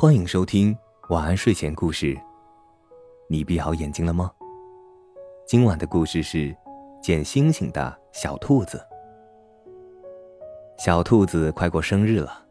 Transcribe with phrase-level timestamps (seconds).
[0.00, 2.16] 欢迎收听晚安睡前故事。
[3.28, 4.30] 你闭好眼睛了吗？
[5.44, 6.56] 今晚的故事是
[7.02, 8.80] 捡星星的小兔子。
[10.78, 12.46] 小兔子快过生日了，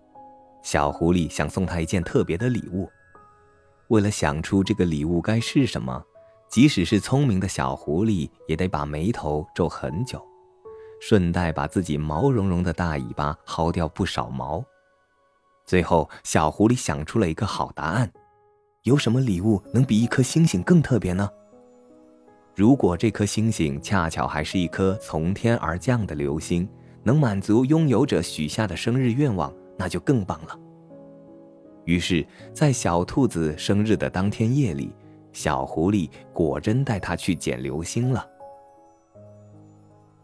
[0.62, 2.90] 小狐狸想送他一件特别的礼物。
[3.88, 6.04] 为了想出这个礼物该是什么，
[6.50, 10.22] 即使是聪明的小狐狸也得把眉头皱很久，
[11.00, 14.62] 顺带把自己毛茸茸的大尾巴薅掉不少毛。
[15.68, 18.10] 最后，小狐狸想出了一个好答案：
[18.84, 21.30] 有什么礼物能比一颗星星更特别呢？
[22.56, 26.66] 如果这颗星星恰巧还是一颗从天而降的流星，
[27.04, 30.58] 能满足拥有者许下的生日愿望，那就更棒了。
[31.84, 34.96] 于是，在小兔子生日的当天夜里，
[35.34, 38.26] 小狐狸果真带它去捡流星了。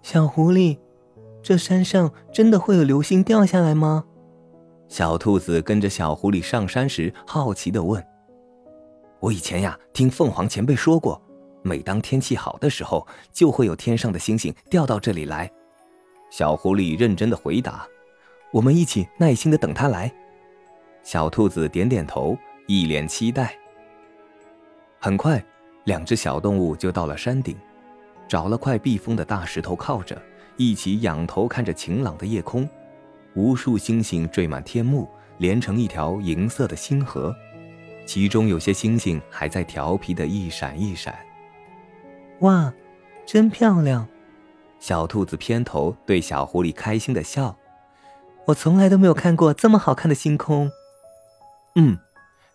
[0.02, 0.77] 小狐狸，
[1.41, 4.05] 这山上真的会有流星掉下来吗？
[4.88, 8.06] 小兔子跟着小狐狸上山时，好奇地问
[9.20, 11.20] ：“我以前呀，听凤凰前辈说过，
[11.64, 15.50] 每当天气好的时候，就会有天上的星星掉到这里来。”
[16.30, 17.88] 小狐狸认真的回答
[18.53, 20.12] ：“我们一起耐心的等他来。”
[21.02, 22.38] 小兔子点点头，
[22.68, 23.58] 一脸期待。
[25.00, 25.44] 很快，
[25.86, 27.58] 两只小动物就到了山顶，
[28.28, 30.22] 找了块避风的大石头靠着，
[30.56, 32.70] 一起仰头看着晴朗的夜空。
[33.36, 37.36] 无数星星缀满天幕，连成一条银色的星河，
[38.06, 41.17] 其中有些星星还在调皮的一闪一闪。
[42.40, 42.73] 哇，
[43.25, 44.08] 真漂亮！
[44.80, 47.58] 小兔子偏头对小狐狸开心的笑。
[48.45, 50.70] 我从来都没有看过这么好看的星空。
[51.75, 51.97] 嗯，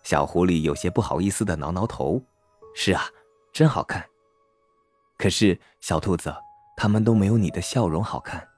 [0.03, 2.21] 小狐狸有些不好意思的挠挠头。
[2.75, 3.05] 是啊，
[3.51, 4.05] 真好看。
[5.17, 6.33] 可是小兔子，
[6.77, 8.48] 它们都没有你的笑容好看。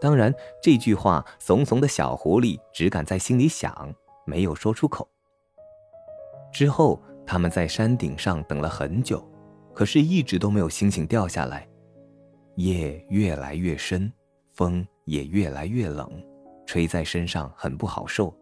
[0.00, 5.06] 当然，这句话怂怂的小狐狸只敢在心里想，没有说出口。
[6.52, 9.22] 之后，他们在山顶上等了很久，
[9.74, 11.68] 可是一直都没有星星掉下来。
[12.56, 14.12] 夜越来越深，
[14.54, 16.10] 风也越来越冷，
[16.66, 18.34] 吹在身上很不好受。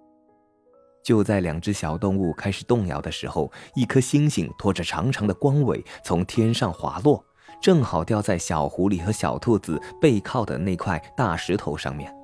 [1.05, 7.25] 就在两只小动物开始动摇的时候，一颗星星拖着长长的光尾从天上滑落。
[7.61, 12.15] 正好掉在小狐狸和小兔子背靠的那块大石头上面。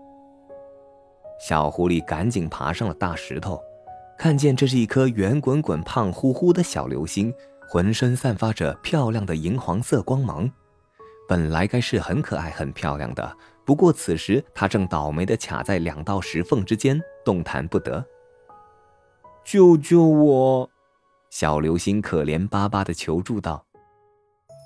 [1.40, 3.60] 小狐狸赶紧爬上了大石头，
[4.16, 7.34] 看见这是一颗圆滚滚、胖乎乎的小流星，
[7.68, 10.50] 浑身散发着漂亮的银黄色光芒。
[11.28, 18.04] 本来该是很可爱、很漂亮的，不过此时它正倒霉地卡在两道石缝之间，动弹不得。
[19.42, 20.70] 救救我！
[21.30, 23.66] 小流星可怜巴巴地求助道。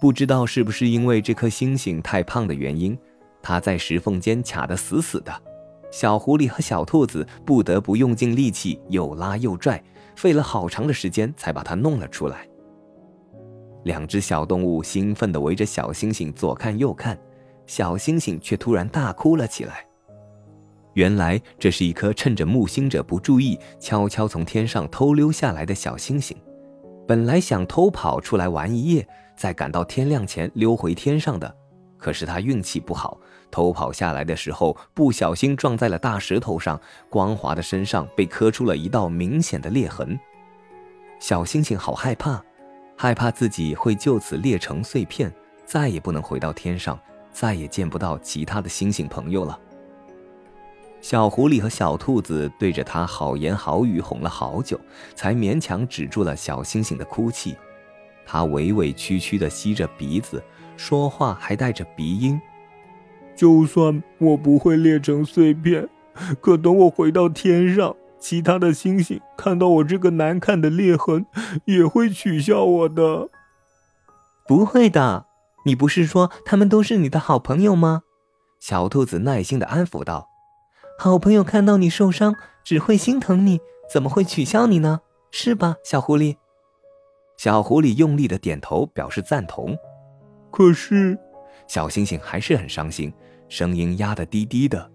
[0.00, 2.96] 不知道是不是因为这颗星星太胖的原因，
[3.42, 5.32] 它在石缝间卡得死死的。
[5.90, 9.82] 小狐狸和小兔子不得不用尽力气，又拉又拽，
[10.14, 12.46] 费了好长的时间才把它弄了出来。
[13.84, 17.18] 两只小动物兴奋地围着小星星左看右看，
[17.66, 19.84] 小星星却突然大哭了起来。
[20.94, 26.36] 原来这是一颗趁着木星者不注意，悄悄从天上偷溜下来的小星星。
[27.06, 31.56] 本来想偷跑出来玩一夜，在赶到天亮前溜回天上的，
[31.96, 33.16] 可是他运气不好，
[33.52, 36.78] 偷跑下来的时候不小心撞在了大石头上，
[37.08, 40.18] 光滑的身上被磕出了一道明显的裂痕。
[41.20, 42.42] 小星星好害怕，
[42.96, 45.32] 害怕自己会就此裂成碎片，
[45.64, 46.98] 再也不能回到天上，
[47.30, 49.56] 再也见不到其他的星星朋友了。
[51.00, 54.80] 小狐狸和小兔子对着他好言好语哄了好久，
[55.14, 57.56] 才勉强止住了小星星的哭泣。
[58.30, 60.42] 他委委屈屈地吸着鼻子，
[60.76, 62.38] 说话还带着鼻音
[63.34, 65.88] ：“就算我不会裂成碎片，
[66.38, 71.24] 可等我回到天上，其他的星星看到我这个难看的裂痕，
[71.64, 73.30] 也会取笑我的。
[74.46, 75.24] ”“不会的，
[75.64, 78.02] 你不是说他们都是你的好朋友吗？”
[78.60, 80.28] 小兔子耐心地安抚道。
[80.98, 83.58] 好朋友看到你受伤，只会心疼你，
[83.90, 85.00] 怎么会取笑你呢？
[85.30, 86.36] 是吧，小狐狸？
[87.38, 89.76] 小狐狸用力的点头表示赞同。
[90.50, 91.16] 可是，
[91.68, 93.12] 小星星还是很伤心，
[93.48, 94.90] 声音压得低低的。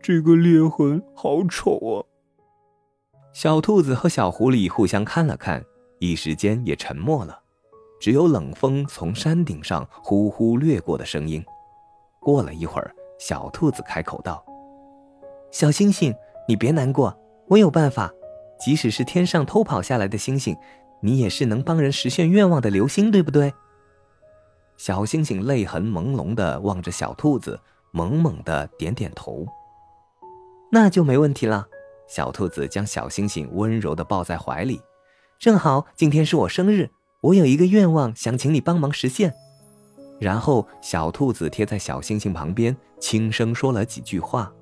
[0.00, 2.00] 这个裂痕好丑啊！
[3.34, 5.62] 小兔子和小狐狸互相看了看，
[5.98, 7.38] 一时间也沉默了，
[8.00, 11.44] 只有冷风从山顶上呼呼掠过的声音。
[12.18, 14.42] 过了一会儿，小兔子开口道。
[15.50, 16.14] 小星星，
[16.48, 17.14] 你别难过，
[17.48, 18.10] 我有办法。
[18.58, 20.56] 即使是天上偷跑下来的星星，
[21.00, 23.52] 你也是能帮人实现愿望的流星，对不对？
[24.76, 27.60] 小星星泪痕朦胧的望着小兔子，
[27.92, 29.46] 猛猛的点点头。
[30.70, 31.66] 那就没问题了。
[32.06, 34.80] 小兔子将小星星温柔地抱在怀里。
[35.38, 36.90] 正好今天是我生日，
[37.20, 39.32] 我有一个愿望想请你帮忙实现。
[40.20, 44.52] 然后小兔子贴在小星星旁边，轻声说了几句话。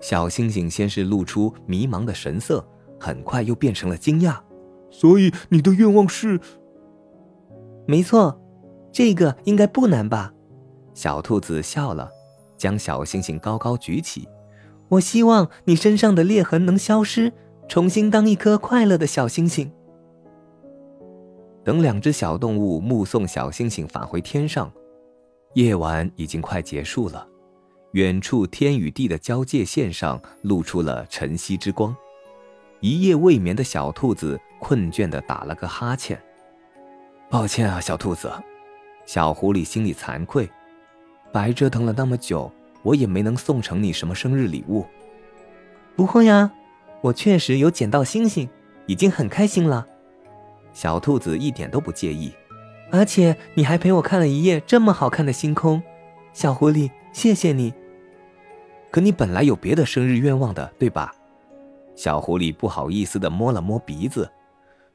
[0.00, 2.66] 小星星先是露出迷茫的神色，
[3.00, 4.38] 很快又变成了惊讶。
[4.90, 6.40] 所以你的愿望是？
[7.86, 8.40] 没错，
[8.90, 10.32] 这个应该不难吧？
[10.94, 12.10] 小兔子笑了，
[12.56, 14.28] 将小星星高高举起。
[14.88, 17.32] 我希望你身上的裂痕能消失，
[17.68, 19.70] 重新当一颗快乐的小星星。
[21.64, 24.72] 等两只小动物目送小星星返回天上，
[25.54, 27.26] 夜晚已经快结束了。
[27.92, 31.94] 远处天与地的交界线上露出了晨曦之光。
[32.80, 36.20] 一夜未眠的小兔子困倦地打了个哈欠。
[37.28, 38.32] 抱歉啊，小兔子。
[39.04, 40.50] 小狐狸心里惭愧，
[41.32, 42.50] 白折腾了那么久。
[42.82, 44.86] 我也没能送成你什么生日礼物。
[45.96, 46.52] 不会呀，
[47.00, 48.48] 我确实有捡到星星，
[48.86, 49.84] 已经很开心了。
[50.72, 52.32] 小兔子一点都不介意，
[52.92, 55.82] 而且你还陪我看了一夜这么好看的星空，
[56.32, 57.74] 小狐狸，谢谢你。
[58.92, 61.12] 可你本来有别的生日愿望的，对吧？
[61.96, 64.30] 小狐狸不好意思的摸了摸鼻子，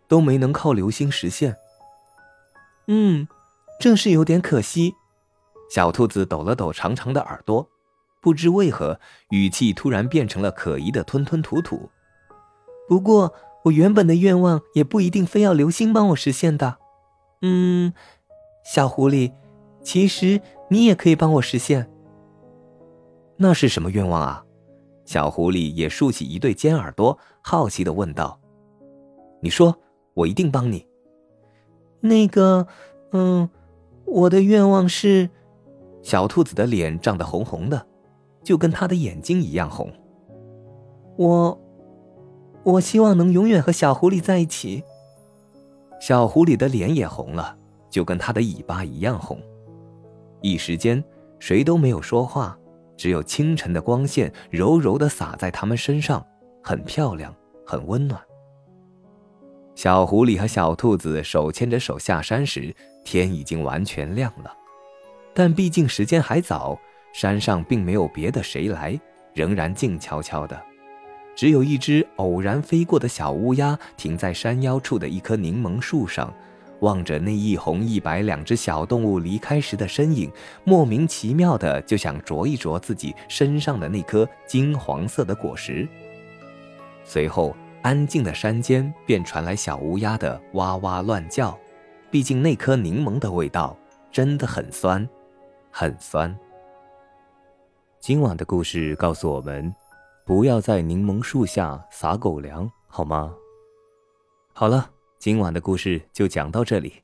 [0.08, 1.56] 都没能靠流星实现。
[2.88, 3.28] 嗯，
[3.80, 4.94] 正是有点可惜。
[5.70, 7.68] 小兔子抖了抖长长的耳朵。
[8.22, 9.00] 不知为何，
[9.32, 11.90] 语气突然变成了可疑的吞吞吐吐。
[12.88, 13.34] 不过，
[13.64, 16.78] 我原本的愿望也不一定非要流星帮我实现的。
[17.42, 17.94] 嗯，
[18.64, 19.34] 小狐狸，
[19.82, 20.40] 其实
[20.70, 21.90] 你也可以帮我实现。
[23.38, 24.46] 那是什么愿望啊？
[25.12, 28.40] 小狐狸也竖起一对尖耳朵，好奇的问道
[29.44, 29.76] ：“你说，
[30.14, 30.88] 我一定帮你。”
[32.00, 32.66] 那个，
[33.12, 33.50] 嗯，
[34.06, 35.30] 我的愿望是……
[36.02, 37.86] 小兔子的脸涨得红红的。
[38.42, 39.92] 就跟它的眼睛一样红。
[41.18, 41.60] 我，
[42.64, 44.82] 我希望能永远和小狐狸在一起。
[46.00, 47.58] 小狐狸的脸也红了，
[47.90, 49.38] 就跟它的尾巴一样红。
[50.40, 51.04] 一时间，
[51.38, 52.58] 谁都没有说话，
[53.02, 56.24] 只有清晨的光线柔柔的洒在他们身上，
[56.62, 58.22] 很漂亮，很温暖。
[59.74, 62.72] 小狐狸和小兔子手牵着手下山时，
[63.04, 64.56] 天已经完全亮了，
[65.34, 66.78] 但毕竟时间还早。
[67.12, 69.02] 山上并没有别的谁来，
[69.34, 70.62] 仍然静悄悄的，
[71.36, 76.32] 只有一只偶然飞过的小乌鸦停在山腰处的一棵柠檬树上，
[76.82, 80.32] 望着那一红一白两只小动物离开时的身影，
[80.64, 85.88] 莫名其妙的就想啄一啄自己身上的那颗金黄色的果实。
[87.04, 91.58] 随后，安静的山间便传来小乌鸦的哇哇乱叫，
[92.12, 93.76] 毕竟那颗柠檬的味道
[94.12, 95.08] 真的很酸，
[95.72, 96.38] 很酸。
[98.00, 99.74] 今晚的故事告诉我们，
[100.26, 103.34] 不要在柠檬树下撒狗粮，好吗？
[104.54, 104.90] 好了，
[105.22, 107.00] 今晚的故事就讲到这里。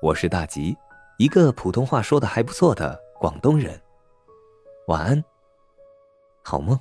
[0.00, 0.74] 我是大吉，
[1.18, 3.78] 一个普通话说的还不错的广东人。
[4.86, 5.22] 晚安，
[6.42, 6.80] 好梦。